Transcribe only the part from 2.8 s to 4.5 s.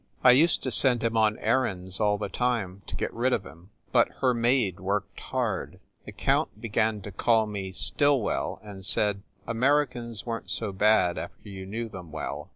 to get rid of him, but her